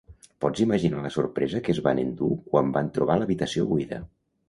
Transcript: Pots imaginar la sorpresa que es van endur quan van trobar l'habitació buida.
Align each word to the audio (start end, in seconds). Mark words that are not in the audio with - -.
Pots 0.45 0.63
imaginar 0.63 1.03
la 1.03 1.11
sorpresa 1.17 1.63
que 1.69 1.73
es 1.75 1.83
van 1.89 2.03
endur 2.07 2.33
quan 2.51 2.75
van 2.81 2.93
trobar 2.99 3.23
l'habitació 3.23 3.73
buida. 3.75 4.07